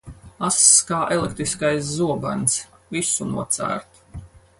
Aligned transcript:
Ass 0.45 0.61
kā 0.91 1.01
elektriskais 1.17 1.91
zobens, 1.97 2.57
visu 2.97 3.29
nocērt. 3.35 4.01